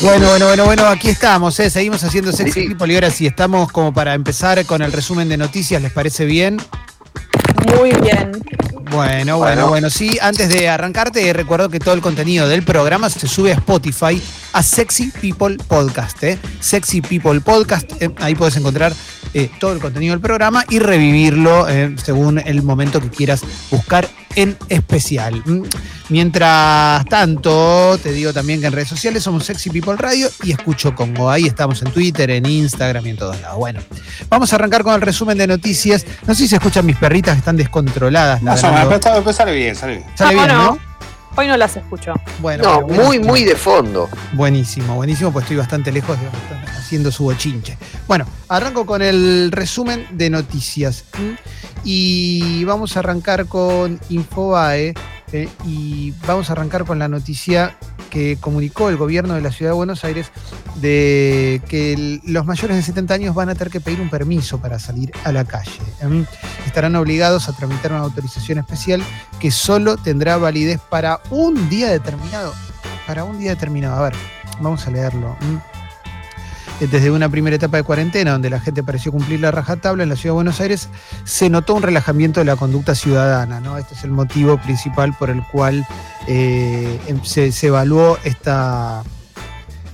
[0.00, 1.70] Bueno, bueno, bueno, bueno, aquí estamos, ¿eh?
[1.70, 5.36] seguimos haciendo Sexy People y ahora sí estamos como para empezar con el resumen de
[5.36, 6.58] noticias, ¿les parece bien?
[7.76, 8.32] Muy bien.
[8.90, 13.26] Bueno, bueno, bueno, sí, antes de arrancarte, recuerdo que todo el contenido del programa se
[13.26, 14.20] sube a Spotify
[14.52, 16.38] a Sexy People Podcast, ¿eh?
[16.60, 18.10] Sexy People Podcast, ¿eh?
[18.18, 18.92] ahí puedes encontrar
[19.34, 24.06] eh, todo el contenido del programa y revivirlo eh, según el momento que quieras buscar
[24.36, 25.42] en especial.
[25.46, 25.62] Mm.
[26.10, 30.94] Mientras tanto, te digo también que en redes sociales somos Sexy People Radio y Escucho
[30.94, 31.30] Congo.
[31.30, 33.56] Ahí estamos en Twitter, en Instagram y en todos lados.
[33.56, 33.80] Bueno,
[34.28, 36.04] vamos a arrancar con el resumen de noticias.
[36.26, 38.42] No sé si se escuchan mis perritas que están descontroladas.
[38.42, 40.06] No, sale bien, sale bien.
[40.14, 40.78] Sale bien, ¿no?
[41.36, 42.12] Hoy no las escucho.
[42.40, 44.08] Bueno, no, muy, muy de fondo.
[44.34, 46.28] Buenísimo, buenísimo, pues estoy bastante lejos de
[46.76, 47.78] haciendo su bochinche.
[48.06, 51.04] Bueno, arranco con el resumen de noticias.
[51.84, 54.94] Y vamos a arrancar con Infobae.
[55.32, 57.74] Eh, y vamos a arrancar con la noticia
[58.12, 60.30] que comunicó el gobierno de la ciudad de Buenos Aires
[60.74, 64.78] de que los mayores de 70 años van a tener que pedir un permiso para
[64.78, 65.80] salir a la calle.
[66.66, 69.02] Estarán obligados a tramitar una autorización especial
[69.40, 72.52] que solo tendrá validez para un día determinado.
[73.06, 73.96] Para un día determinado.
[73.96, 74.14] A ver,
[74.60, 75.34] vamos a leerlo.
[76.82, 76.88] ¿Eh?
[76.90, 80.16] desde una primera etapa de cuarentena, donde la gente pareció cumplir la rajatabla en la
[80.16, 80.88] ciudad de Buenos Aires,
[81.24, 83.60] se notó un relajamiento de la conducta ciudadana.
[83.60, 83.78] ¿no?
[83.78, 85.86] Este es el motivo principal por el cual
[86.26, 89.02] eh, em, se, se evaluó esta,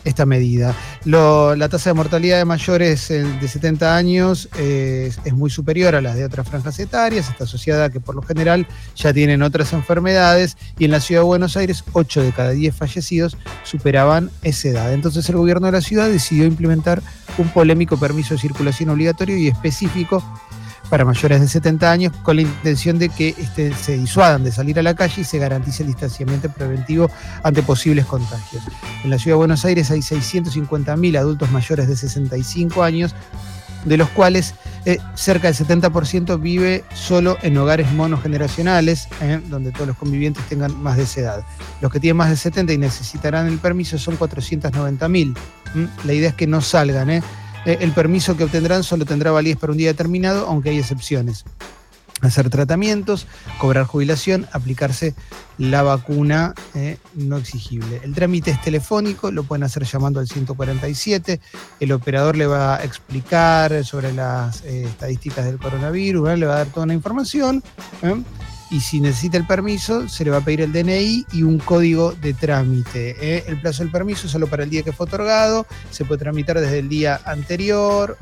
[0.08, 0.74] esta medida.
[1.04, 6.16] la tasa de mortalidad de mayores eh, de 70 años es, muy superior a las
[6.16, 10.56] de otras franjas etarias, está asociada a que por lo general ya tienen otras enfermedades
[10.78, 14.92] y en la ciudad de Buenos Aires 8 de cada 10 fallecidos superaban esa edad.
[14.92, 17.02] Entonces el gobierno de la ciudad decidió implementar
[17.36, 20.22] un polémico permiso de circulación obligatorio y específico
[20.88, 24.78] para mayores de 70 años con la intención de que este, se disuadan de salir
[24.78, 27.10] a la calle y se garantice el distanciamiento preventivo
[27.42, 28.62] ante posibles contagios.
[29.04, 33.14] En la ciudad de Buenos Aires hay 650.000 adultos mayores de 65 años,
[33.84, 34.54] de los cuales
[34.84, 40.80] eh, cerca del 70% vive solo en hogares monogeneracionales, eh, donde todos los convivientes tengan
[40.82, 41.44] más de esa edad.
[41.80, 45.36] Los que tienen más de 70 y necesitarán el permiso son 490.000.
[46.04, 47.10] La idea es que no salgan.
[47.10, 47.22] ¿eh?
[47.64, 51.44] Eh, el permiso que obtendrán solo tendrá validez para un día determinado, aunque hay excepciones.
[52.20, 55.14] Hacer tratamientos, cobrar jubilación, aplicarse
[55.56, 58.00] la vacuna eh, no exigible.
[58.02, 61.40] El trámite es telefónico, lo pueden hacer llamando al 147.
[61.78, 66.58] El operador le va a explicar sobre las eh, estadísticas del coronavirus, le va a
[66.58, 67.62] dar toda la información
[68.70, 72.12] y si necesita el permiso, se le va a pedir el DNI y un código
[72.12, 73.16] de trámite.
[73.20, 73.44] ¿eh?
[73.46, 76.60] El plazo del permiso es solo para el día que fue otorgado, se puede tramitar
[76.60, 78.18] desde el día anterior.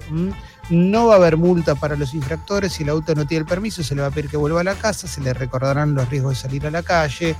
[0.70, 2.72] No va a haber multa para los infractores.
[2.72, 4.64] Si el auto no tiene el permiso, se le va a pedir que vuelva a
[4.64, 7.34] la casa, se le recordarán los riesgos de salir a la calle,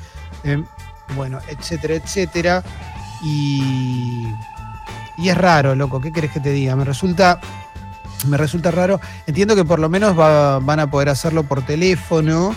[0.44, 0.62] ¿eh?
[1.14, 2.64] bueno, etcétera, etcétera.
[3.22, 4.26] Y,
[5.16, 6.74] y es raro, loco, ¿qué querés que te diga?
[6.74, 7.40] Me resulta
[8.26, 9.00] me resulta raro.
[9.26, 12.54] Entiendo que por lo menos van a poder hacerlo por teléfono,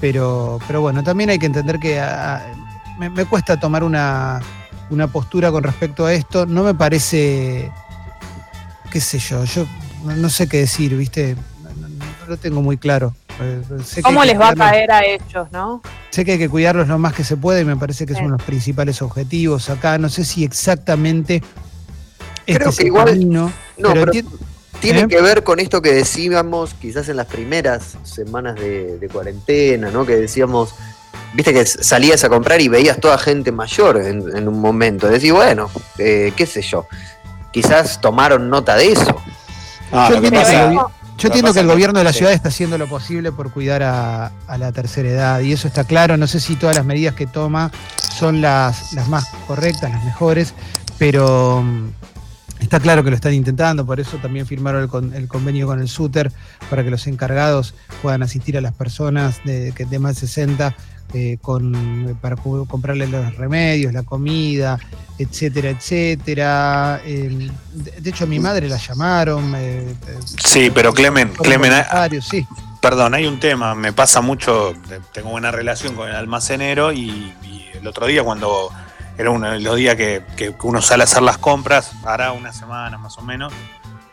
[0.00, 2.42] pero, pero bueno, también hay que entender que ah,
[2.98, 4.40] me, cuesta tomar una,
[5.12, 6.46] postura con respecto a esto.
[6.46, 7.70] No me parece,
[8.90, 9.66] qué sé yo, yo
[10.04, 11.36] no, sé qué decir, ¿viste?
[11.64, 13.14] No, lo tengo muy claro.
[13.40, 13.62] Eh,
[14.02, 15.80] ¿Cómo les va a caer a ellos, no?
[16.10, 18.30] Sé que hay que cuidarlos lo más que se puede y me parece que son
[18.30, 19.96] los principales objetivos acá.
[19.96, 21.42] No sé si exactamente
[22.54, 24.10] Creo este que igual, no, pero,
[24.80, 25.08] tiene ¿Eh?
[25.08, 30.04] que ver con esto que decíamos quizás en las primeras semanas de, cuarentena, ¿no?
[30.04, 30.74] Que decíamos,
[31.34, 35.08] viste que salías a comprar y veías toda gente mayor en, un momento.
[35.08, 36.86] Decís, bueno, eh, qué sé yo,
[37.52, 39.16] quizás tomaron nota de eso.
[39.92, 43.82] Ah, yo entiendo, que, el gobierno de la ciudad está haciendo lo posible por cuidar
[43.82, 46.16] a, la tercera edad y eso está claro.
[46.16, 50.54] No sé si todas las medidas que toma son las, las más correctas, las mejores,
[50.96, 51.64] pero
[52.60, 56.30] Está claro que lo están intentando, por eso también firmaron el, convenio con el SUTER
[56.68, 60.76] para que los encargados puedan asistir a las personas de, de más de 60
[61.12, 64.78] eh, con, para comprarle los remedios, la comida,
[65.18, 67.00] etcétera, etcétera.
[67.04, 67.50] de,
[68.10, 69.52] hecho, a mi madre la llamaron.
[69.56, 69.92] Eh,
[70.44, 71.72] sí, pero Clemen, Clemen
[72.22, 72.46] sí.
[72.80, 74.74] perdón, hay un tema, me pasa mucho,
[75.12, 77.34] tengo buena relación con el almacenero y
[77.74, 78.70] el otro día cuando
[79.18, 80.22] era uno de los días que,
[80.62, 83.52] uno sale a hacer las compras, hará una semana más o menos.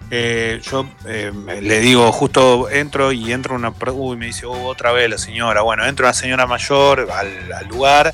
[0.10, 3.74] Eh, yo eh, le digo, justo entro y entro una.
[3.94, 5.62] Uy, me dice, oh, otra vez la señora.
[5.62, 8.14] Bueno, entro una señora mayor al, lugar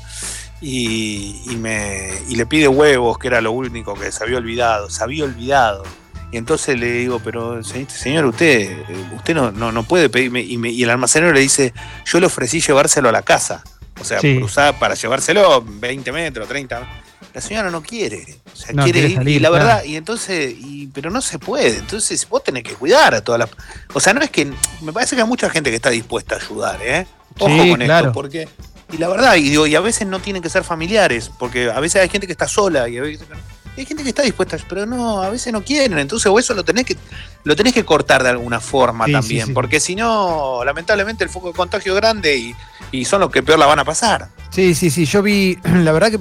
[0.60, 4.90] y, me, y le pide huevos, que era lo único que se había olvidado.
[4.90, 5.84] Se había olvidado.
[6.32, 8.76] Y entonces le digo, pero señor, usted,
[9.14, 10.40] usted no, no, puede pedirme.
[10.40, 11.72] Y, y el almacenero le dice,
[12.04, 13.62] yo le ofrecí llevárselo a la casa.
[14.00, 17.02] O sea, cruzar para llevárselo 20 metros, 30.
[17.32, 18.38] la señora no quiere.
[18.52, 21.78] O sea, quiere, ir, y la verdad, y entonces, y, pero no se puede.
[21.78, 23.50] Entonces vos tenés que cuidar a todas las.
[23.92, 24.52] O sea, no es que.
[24.82, 27.06] Me parece que hay mucha gente que está dispuesta a ayudar, ¿eh?
[27.38, 28.48] Ojo con esto, porque.
[28.92, 31.80] Y la verdad, y digo, y a veces no tienen que ser familiares, porque a
[31.80, 33.26] veces hay gente que está sola y a veces
[33.76, 36.64] hay gente que está dispuesta, pero no, a veces no quieren, entonces o eso lo
[36.64, 36.96] tenés que
[37.42, 41.54] lo tenés que cortar de alguna forma también, porque si no, lamentablemente el foco de
[41.54, 42.54] contagio es grande y,
[42.92, 44.28] y son los que peor la van a pasar.
[44.50, 46.20] Sí, sí, sí, yo vi, la verdad que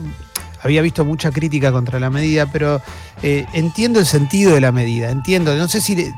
[0.61, 2.81] había visto mucha crítica contra la medida, pero
[3.21, 6.11] eh, entiendo el sentido de la medida, entiendo, no sé si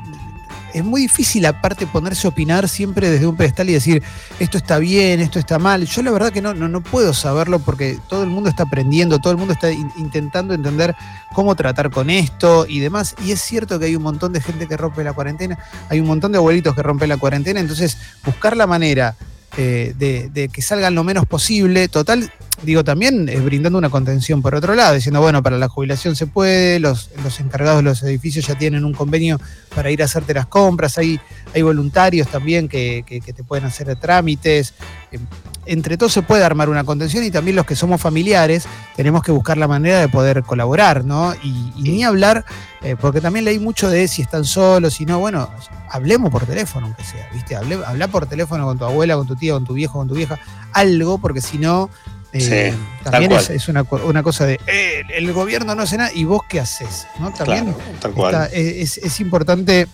[0.76, 4.02] es muy difícil aparte ponerse a opinar siempre desde un pedestal y decir
[4.38, 5.86] esto está bien, esto está mal.
[5.86, 9.18] Yo la verdad que no, no, no puedo saberlo porque todo el mundo está aprendiendo,
[9.18, 10.94] todo el mundo está intentando entender
[11.32, 13.14] cómo tratar con esto y demás.
[13.24, 15.58] Y es cierto que hay un montón de gente que rompe la cuarentena,
[15.88, 19.16] hay un montón de abuelitos que rompen la cuarentena, entonces buscar la manera
[19.56, 21.88] eh, de, que salgan lo menos posible.
[21.88, 22.30] Total,
[22.62, 26.26] digo, también es brindando una contención por otro lado, diciendo, bueno, para la jubilación se
[26.26, 29.40] puede, los, los encargados de los edificios ya tienen un convenio
[29.74, 31.20] para ir a hacerte las compras, hay,
[31.54, 34.74] hay voluntarios también que, te pueden hacer trámites.
[35.12, 35.18] Eh,
[35.66, 39.32] entre todos se puede armar una contención y también los que somos familiares tenemos que
[39.32, 41.34] buscar la manera de poder colaborar, ¿no?
[41.42, 42.44] Y, ni hablar,
[42.82, 45.50] eh, porque también leí mucho de si están solos, si no, bueno,
[45.90, 47.56] hablemos por teléfono, aunque sea, ¿viste?
[47.56, 50.38] habla por teléfono con tu abuela, con tu tía, con tu viejo, con tu vieja,
[50.72, 51.90] algo, porque si no,
[52.40, 56.60] eh, también es, una, cosa de eh, el gobierno no hace nada y vos qué
[56.60, 57.32] haces, ¿no?
[57.32, 58.48] También tal cual.
[58.52, 59.86] es, importante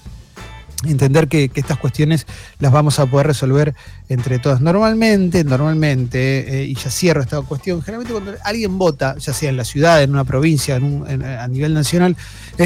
[0.85, 2.27] entender que, estas cuestiones
[2.59, 3.75] las vamos a poder resolver
[4.09, 4.61] entre todas.
[4.61, 9.57] Normalmente, normalmente, eh, y ya cierro esta cuestión, generalmente cuando alguien vota, ya sea en
[9.57, 12.17] la ciudad, en una provincia, a nivel nacional,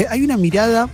[0.09, 0.89] hay una mirada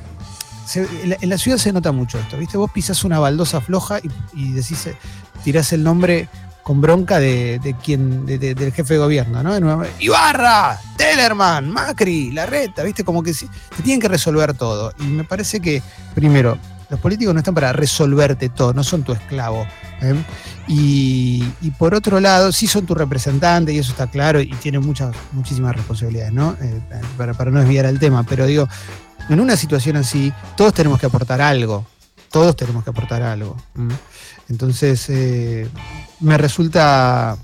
[0.75, 2.57] en, la, ciudad se nota mucho esto, ¿viste?
[2.57, 4.00] Vos pisas una baldosa floja
[4.33, 4.95] y, decís, eh,
[5.44, 6.30] tirás el nombre
[6.63, 9.83] con bronca de, quien, del jefe de gobierno, ¿no?
[10.00, 13.04] Ibarra, Tellerman, Macri, Larreta, ¿viste?
[13.04, 13.48] Como que se
[13.83, 14.94] tienen que resolver todo.
[15.00, 15.83] Y me parece que,
[16.15, 16.57] primero,
[16.89, 19.68] los políticos no están para resolverte todo, no son tu esclavo.
[20.01, 20.15] ¿eh?
[20.68, 21.44] Y,
[21.77, 25.75] por otro lado, sí son tu representante, y eso está claro, y tienen muchas, muchísimas
[25.75, 26.56] responsabilidades, ¿no?
[26.62, 26.81] Eh,
[27.18, 28.69] para, no desviar el tema, pero digo,
[29.27, 31.86] en una situación así, todos tenemos que aportar algo.
[32.31, 33.57] Todos tenemos que aportar algo.
[34.54, 35.68] Entonces, eh,
[36.20, 37.38] me resulta.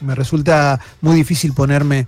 [0.00, 2.06] Me resulta muy difícil ponerme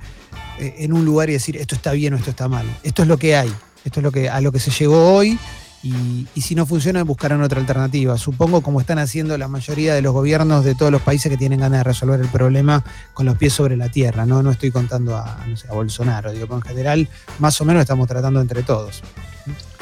[0.58, 2.66] eh, en un lugar y decir esto está bien o esto está mal.
[2.84, 3.52] Esto es lo que hay.
[3.84, 5.38] Esto es lo que, a lo que se llegó hoy
[5.82, 8.16] y, si no funciona, buscarán otra alternativa.
[8.16, 11.60] Supongo como están haciendo la mayoría de los gobiernos de todos los países que tienen
[11.60, 12.82] ganas de resolver el problema
[13.12, 14.24] con los pies sobre la tierra.
[14.26, 17.08] No, no estoy contando a, Bolsonaro, digo, en general,
[17.38, 19.02] más o menos estamos tratando entre todos.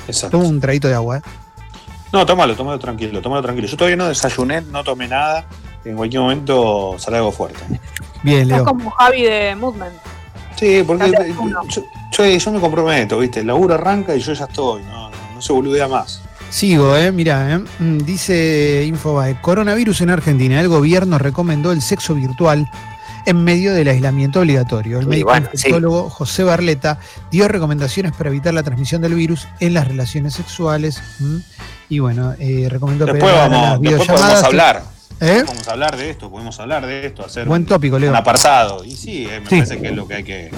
[0.08, 0.38] Exacto.
[0.38, 1.23] Toma un traguito de agua, ¿eh?
[2.12, 3.66] No, tómalo, tómalo tranquilo, tómalo tranquilo.
[3.66, 5.46] Yo todavía no desayuné, no tomé nada.
[5.84, 7.60] En cualquier momento sale algo fuerte.
[8.22, 8.64] Bien, Leo.
[8.64, 9.94] como Javi de Movement.
[10.56, 11.10] Sí, porque
[12.12, 13.40] yo, yo, me comprometo, ¿viste?
[13.40, 15.10] El laburo arranca y yo ya estoy, ¿no?
[15.40, 16.22] se boludea más.
[16.50, 17.58] Sigo, eh, mira, eh.
[17.78, 22.70] Mm, dice Infobae, coronavirus en Argentina, el gobierno recomendó el sexo virtual
[23.26, 24.98] en medio del aislamiento obligatorio.
[25.00, 25.32] El médico
[25.70, 26.98] bueno, José Barleta
[27.30, 31.02] dio recomendaciones para evitar la transmisión del virus en las relaciones sexuales.
[31.88, 34.82] Y bueno, eh, recomendó después, vamos, después podemos hablar.
[35.20, 35.44] ¿Eh?
[35.46, 38.10] Vamos a hablar de esto, podemos hablar de esto, hacer Buen tópico, Leo.
[38.10, 38.84] un apartado.
[38.84, 40.50] Y sí, eh, me parece que es lo que hay que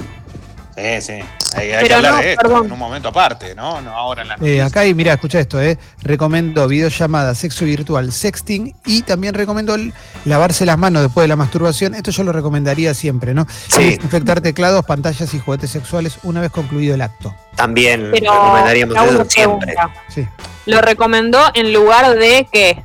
[0.76, 1.12] Sí, sí.
[1.56, 3.80] Hay, que hablar de esto en un momento aparte, ¿no?
[3.80, 5.78] No ahora en la eh, Acá hay, mira, escucha esto, eh.
[6.02, 9.76] Recomiendo videollamada, sexo virtual, sexting y también recomiendo
[10.24, 11.94] lavarse las manos después de la masturbación.
[11.94, 13.46] Esto yo lo recomendaría siempre, ¿no?
[13.68, 13.98] Sí.
[14.02, 17.34] Infectar teclados, pantallas y juguetes sexuales una vez concluido el acto.
[17.54, 19.74] También recomendaríamos eso siempre.
[20.08, 20.26] Sí.
[20.66, 22.82] Lo recomendó en lugar de qué?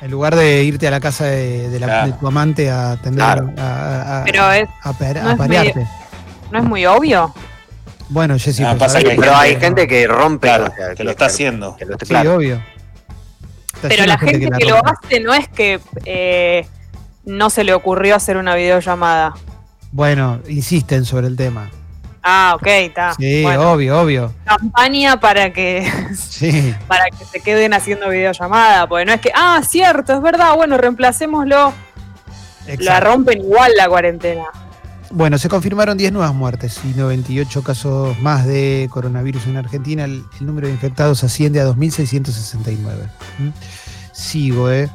[0.00, 3.22] En lugar de irte a la casa de, tu amante a atender
[3.58, 5.86] a, Pero es, a, parearte.
[6.50, 7.32] ¿No es muy obvio?
[8.08, 10.50] Bueno, Jessy, ah, pero hay gente que rompe.
[10.96, 11.76] que, lo está haciendo.
[12.02, 12.60] sí, obvio.
[13.82, 16.66] pero la gente que, lo hace no es que eh,
[17.24, 19.34] no se le ocurrió hacer una videollamada.
[19.92, 21.70] Bueno, insisten sobre el tema.
[22.22, 23.14] Ah, ok, está.
[23.14, 24.34] Sí, obvio, obvio.
[24.44, 26.74] Campaña para que, sí.
[26.88, 30.76] para que se queden haciendo videollamada, porque no es que, ah, cierto, es verdad, bueno,
[30.76, 31.72] reemplacémoslo.
[32.78, 34.44] La rompen igual la cuarentena.
[35.12, 40.04] Bueno, se confirmaron 10 nuevas muertes y 98 casos más de coronavirus en Argentina.
[40.04, 42.78] El, número de infectados asciende a 2.669.
[43.38, 43.48] ¿Mm?
[44.12, 44.88] Sigo, ¿eh?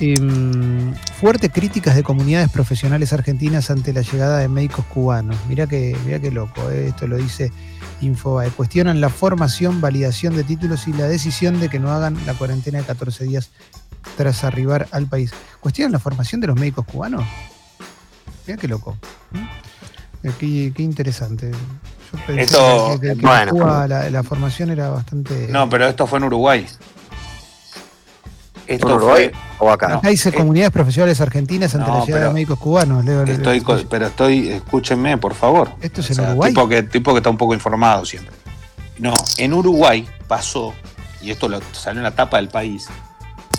[0.00, 5.36] Em, fuertes críticas de comunidades profesionales argentinas ante la llegada de médicos cubanos.
[5.46, 6.88] Mira que, mira qué loco, ¿eh?
[6.88, 7.52] esto lo dice
[8.00, 8.48] Infobae.
[8.50, 12.78] Cuestionan la formación, validación de títulos y la decisión de que no hagan la cuarentena
[12.78, 13.50] de 14 días
[14.16, 15.32] tras arribar al país.
[15.60, 17.26] ¿Cuestionan la formación de los médicos cubanos?
[18.50, 18.96] Mira qué loco.
[20.40, 21.52] qué, interesante.
[21.52, 23.86] Yo pensé esto, que, bueno.
[23.86, 25.46] la, formación era bastante.
[25.48, 26.66] No, pero esto fue en Uruguay.
[28.66, 29.30] Esto ¿En Uruguay
[29.60, 29.98] o acá?
[29.98, 33.06] Acá dice comunidades profesionales argentinas ante la llegada de médicos cubanos.
[33.06, 35.70] estoy, pero estoy, escúchenme, por favor.
[35.80, 36.50] ¿Esto es en Uruguay?
[36.50, 38.34] Tipo que, tipo que está un poco informado siempre.
[38.98, 40.74] No, en Uruguay pasó,
[41.22, 42.88] y esto lo, salió en la tapa del país,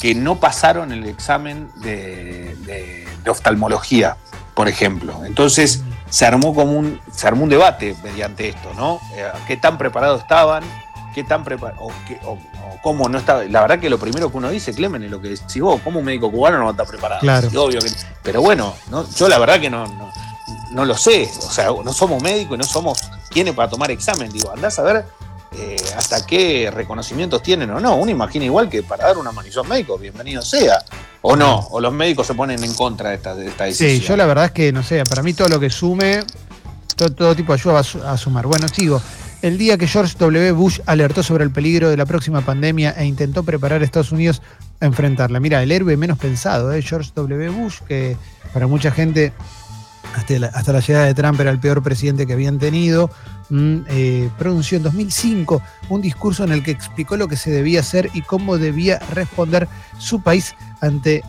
[0.01, 4.17] que no pasaron el examen de, oftalmología,
[4.53, 5.25] por ejemplo.
[5.25, 8.99] Entonces se armó como un, se armó un debate mediante esto, ¿no?
[9.15, 10.63] Eh, ¿Qué tan preparados estaban?
[11.13, 11.91] ¿Qué tan preparados?
[12.25, 12.37] O,
[12.81, 13.43] cómo no estaba.
[13.45, 15.99] La verdad que lo primero que uno dice, Clemen, es lo que decís vos, ¿cómo
[15.99, 17.21] un médico cubano no está preparado?
[17.21, 17.47] Claro.
[17.55, 17.91] obvio que,
[18.23, 18.75] pero bueno,
[19.15, 19.85] yo la verdad que no,
[20.71, 21.29] no, lo sé.
[21.37, 24.31] O sea, no somos médicos y no somos quienes para tomar examen.
[24.31, 25.05] Digo, andás a ver
[25.53, 27.95] eh, hasta qué reconocimientos tienen o no.
[27.95, 30.83] Uno imagina igual que para dar una manición médico, bienvenido sea.
[31.23, 33.91] O no, o los médicos se ponen en contra de esta, de esta decisión.
[33.91, 36.23] Sí, yo la verdad es que, no sé, para mí todo lo que sume,
[36.95, 38.47] todo, tipo de ayuda va a sumar.
[38.47, 39.01] Bueno, sigo.
[39.41, 40.51] El día que George W.
[40.51, 44.41] Bush alertó sobre el peligro de la próxima pandemia e intentó preparar a Estados Unidos
[44.79, 45.39] a enfrentarla.
[45.39, 46.81] Mira, el héroe menos pensado, ¿eh?
[46.81, 47.49] George W.
[47.49, 48.17] Bush, que
[48.53, 49.33] para mucha gente
[50.15, 53.09] hasta la, hasta la llegada de Trump era el peor presidente que habían tenido.
[53.51, 57.81] Mm, eh, pronunció en 2005 un discurso en el que explicó lo que se debía
[57.81, 59.67] hacer y cómo debía responder
[59.99, 61.21] su país ante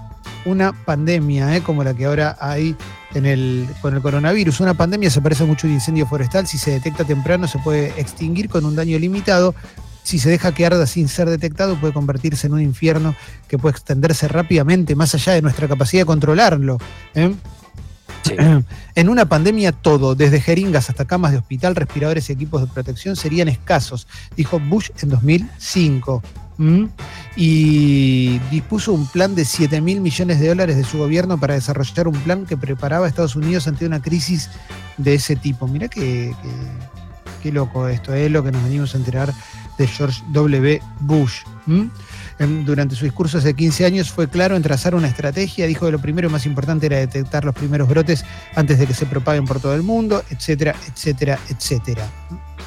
[0.45, 2.76] una pandemia eh, como la que ahora hay
[3.14, 4.61] en el, con el coronavirus.
[4.61, 6.47] Una pandemia se parece mucho a un incendio forestal.
[6.47, 9.57] Si se detecta temprano se puede extinguir con un daño limitado.
[10.05, 13.17] Si se deja que arda sin ser detectado puede convertirse en un infierno
[13.49, 16.79] que puede extenderse rápidamente más allá de nuestra capacidad de controlarlo.
[17.14, 17.35] ¿eh?
[18.95, 23.17] En una pandemia todo, desde jeringas hasta camas de hospital, respiradores y equipos de protección
[23.17, 26.23] serían escasos, dijo Bush en 2005.
[27.35, 32.07] Y dispuso un plan de 7 mil millones de dólares de su gobierno para desarrollar
[32.07, 34.49] un plan que preparaba a Estados Unidos ante una crisis
[34.97, 35.67] de ese tipo.
[35.67, 36.33] Mirá qué,
[37.43, 39.35] qué, loco esto, es lo que nos venimos a enterar
[39.76, 40.81] de George W.
[41.00, 41.41] Bush
[42.65, 45.99] durante su discurso hace 15 años fue claro en trazar una estrategia, dijo que lo
[45.99, 48.25] primero y más importante era detectar los primeros brotes
[48.55, 52.09] antes de que se propaguen por todo el mundo, etcétera, etcétera, etcétera.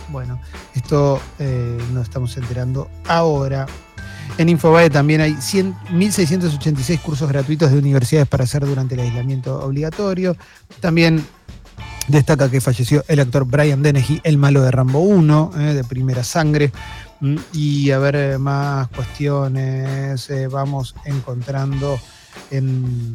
[0.09, 0.39] Bueno,
[0.73, 3.65] esto eh, nos estamos enterando ahora.
[4.37, 10.35] En Infobae también hay 1.686 cursos gratuitos de universidades para hacer durante el aislamiento obligatorio.
[10.79, 11.23] También
[12.07, 16.23] destaca que falleció el actor Brian Dennehy, el malo de Rambo 1, eh, de primera
[16.23, 16.71] sangre.
[17.19, 21.97] Mm, y a ver eh, más cuestiones eh, vamos encontrando
[22.51, 23.13] en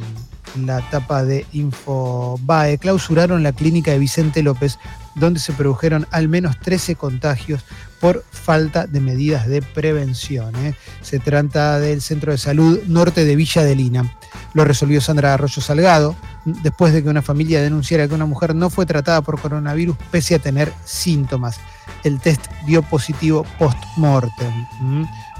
[0.64, 2.78] la etapa de Infobae.
[2.78, 4.78] Clausuraron la clínica de Vicente López,
[5.14, 7.62] donde se produjeron al menos 13 contagios
[8.00, 10.54] por falta de medidas de prevención.
[11.02, 14.16] Se trata del Centro de Salud Norte de Villa de Lina.
[14.52, 18.70] Lo resolvió Sandra Arroyo Salgado, después de que una familia denunciara que una mujer no
[18.70, 21.60] fue tratada por coronavirus pese a tener síntomas
[22.04, 24.66] el test dio positivo post-mortem.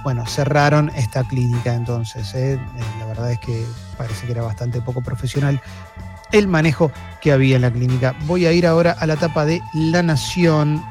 [0.02, 2.35] Bueno, cerraron esta clínica entonces.
[2.35, 2.55] ¿eh?
[2.55, 2.59] Eh,
[2.99, 5.61] la verdad es que parece que era bastante poco profesional
[6.33, 8.14] el manejo que había en la clínica.
[8.26, 10.83] Voy a ir ahora a la etapa de La Nación,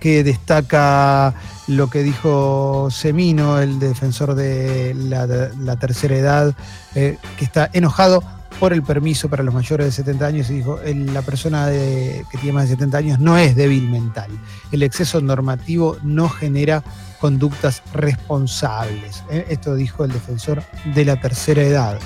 [0.00, 1.34] que destaca
[1.66, 6.54] lo que dijo Semino, el defensor de la, tercera edad,
[6.94, 8.22] eh, que está enojado
[8.60, 12.52] por el permiso para los mayores de 70 años y dijo, la persona que tiene
[12.52, 14.30] más de 70 años no es débil mental.
[14.72, 16.82] El exceso normativo no genera
[17.20, 19.24] conductas responsables.
[19.30, 19.46] ¿eh?
[19.50, 20.62] Esto dijo el defensor
[20.94, 21.98] de la tercera edad.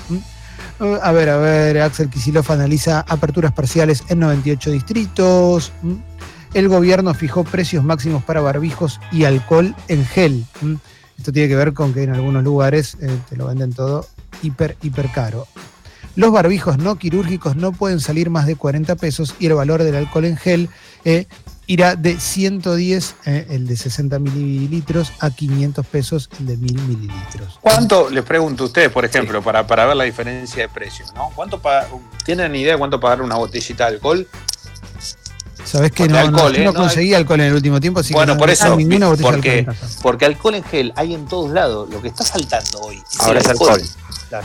[1.03, 5.71] A ver, a ver, Axel Kisilov analiza aperturas parciales en 98 distritos.
[6.53, 10.45] El gobierno fijó precios máximos para barbijos y alcohol en gel.
[11.17, 14.05] Esto tiene que ver con que en algunos lugares eh, te lo venden todo
[14.41, 15.47] hiper, hiper caro.
[16.15, 19.95] Los barbijos no quirúrgicos no pueden salir más de 40 pesos y el valor del
[19.95, 20.69] alcohol en gel
[21.05, 21.25] eh,
[21.67, 27.59] irá de 110, eh, el de 60 mililitros, a 500 pesos, el de 1000 mililitros.
[27.61, 31.31] ¿Cuánto, les pregunto a ustedes, por ejemplo, para, para ver la diferencia de precios, ¿no?
[31.33, 31.61] ¿Cuánto
[32.25, 34.27] ¿Tienen idea de cuánto pagar una botellita de alcohol?
[35.63, 36.73] Sabes que no, alcohol, no, ¿eh?
[36.73, 38.77] conseguí alcohol en el último tiempo, así bueno, que por eso,
[39.21, 39.67] porque,
[40.01, 41.89] porque alcohol en gel hay en todos lados.
[41.89, 43.81] Lo que está saltando hoy Ahora es alcohol.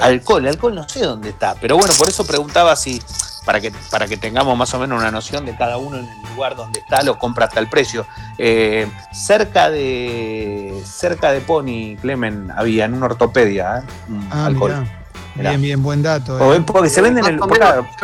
[0.00, 3.00] Alcohol, el alcohol no sé dónde está, pero bueno, por eso preguntaba si,
[3.44, 6.34] para que, para que tengamos más o menos una noción de cada uno en el
[6.34, 8.04] lugar donde está, lo compra hasta el precio.
[8.36, 13.82] Eh, cerca de cerca de Pony, Clemen, había en una ortopedia ¿eh?
[14.32, 14.86] ah, alcohol.
[15.38, 16.54] Bien, bien, buen dato.
[16.54, 16.62] Eh.
[16.66, 17.38] Porque se venden el.
[17.38, 17.46] Yo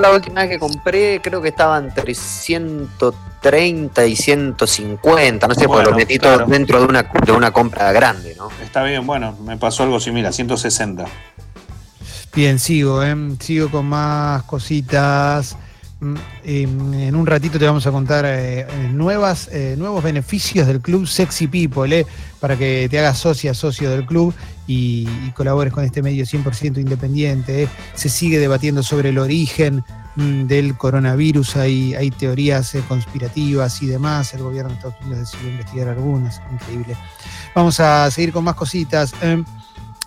[0.03, 5.91] la última vez que compré creo que estaban entre 130 y 150, no sé, porque
[5.91, 8.49] lo metí todo dentro de una, de una compra grande, ¿no?
[8.63, 11.05] Está bien, bueno, me pasó algo similar, 160.
[12.35, 13.15] Bien, sigo, ¿eh?
[13.41, 15.57] sigo con más cositas.
[16.03, 21.07] Mm, en un ratito te vamos a contar eh, nuevas, eh, nuevos beneficios del club
[21.07, 22.05] Sexy People, eh,
[22.41, 24.35] para que te hagas socia, socio del club
[24.67, 25.07] y,
[25.37, 27.69] colabores con este medio 100% independiente.
[27.95, 29.85] Se sigue debatiendo sobre el origen
[30.17, 34.35] mm, del coronavirus, hay, hay teorías conspirativas y demás.
[34.35, 36.97] El gobierno de Estados Unidos decidió investigar algunas, increíble.
[37.55, 39.15] Vamos a seguir con más cositas.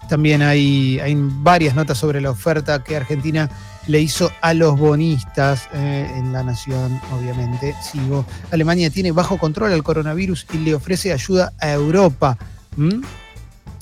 [0.10, 3.50] también hay, hay varias notas sobre la oferta que Argentina
[3.88, 7.76] le hizo a los bonistas eh, en la nación, obviamente.
[7.82, 8.26] Sigo.
[8.52, 12.38] Alemania tiene bajo control al coronavirus y le ofrece ayuda a Europa.
[12.76, 13.02] ¿Mm?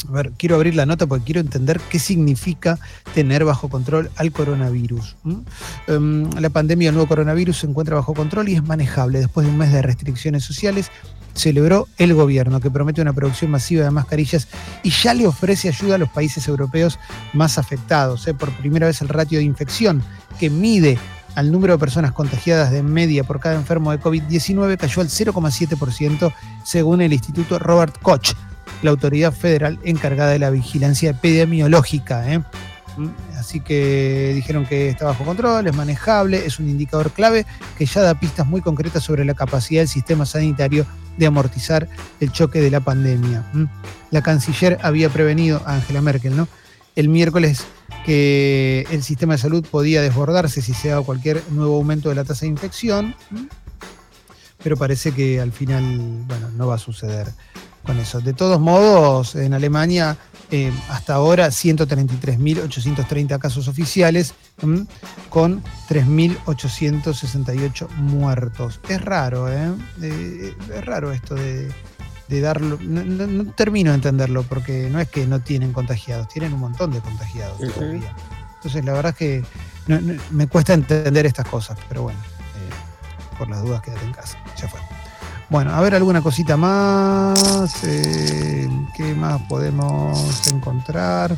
[0.10, 2.78] A ver, quiero abrir la nota porque quiero entender qué significa
[3.14, 5.16] tener bajo control al coronavirus.
[5.24, 5.36] ¿Mm?
[5.88, 9.52] Em, la pandemia del nuevo coronavirus se encuentra bajo control y es manejable después de
[9.52, 10.92] un mes de restricciones sociales
[11.34, 14.48] celebró el gobierno, que promete una producción masiva de mascarillas
[14.84, 17.00] y ya le ofrece ayuda a los países europeos
[17.34, 18.28] más afectados.
[18.28, 18.34] ¿eh?
[18.34, 20.04] Por primera vez el ratio de infección
[20.40, 20.98] que mide
[21.36, 26.34] al número de personas contagiadas de media por cada enfermo de COVID-19 cayó al 0,7%
[26.64, 28.34] según el Instituto Robert Koch,
[28.84, 32.32] la autoridad federal encargada de la vigilancia epidemiológica.
[32.32, 32.42] ¿eh?
[33.44, 37.46] Así que dijeron que está bajo control, es manejable, es un indicador clave
[37.78, 40.86] que ya da pistas muy concretas sobre la capacidad del sistema sanitario
[41.18, 41.90] de amortizar
[42.22, 43.44] el choque de la pandemia.
[44.12, 46.48] La canciller había prevenido a Angela Merkel, ¿no?
[46.96, 47.66] El miércoles
[48.06, 52.24] que el sistema de salud podía desbordarse si se daba cualquier nuevo aumento de la
[52.24, 53.14] tasa de infección,
[54.64, 55.84] pero parece que al final,
[56.28, 57.28] bueno, no va a suceder
[57.84, 58.22] con eso.
[58.22, 60.18] De todos modos, en Alemania
[60.52, 64.36] eh, hasta ahora 133.830 casos oficiales
[65.30, 68.80] con 3.868 muertos.
[68.88, 69.74] Es raro, ¿eh?
[70.02, 70.56] ¿eh?
[70.76, 71.74] es raro esto de,
[72.30, 72.78] darlo.
[72.82, 77.00] No, termino de entenderlo porque no es que no tienen contagiados, tienen un montón de
[77.00, 78.16] contagiados todavía.
[78.56, 79.44] Entonces, la verdad es que
[80.32, 82.70] me cuesta entender estas cosas, pero bueno, eh,
[83.38, 84.38] por las dudas quédate en casa.
[84.56, 84.80] Ya fue.
[85.50, 87.84] Bueno, a ver alguna cosita más.
[87.84, 91.36] Eh, ¿Qué más podemos encontrar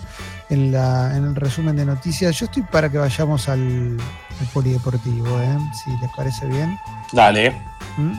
[0.50, 2.38] en, la, en el resumen de noticias?
[2.38, 3.98] Yo estoy para que vayamos al,
[4.54, 5.58] polideportivo, ¿eh?
[5.84, 6.78] si les parece bien.
[7.12, 7.52] Dale.
[7.98, 8.15] ¿Mm?